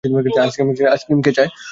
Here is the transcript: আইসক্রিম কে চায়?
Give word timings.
আইসক্রিম 0.93 1.19
কে 1.21 1.31
চায়? 1.37 1.49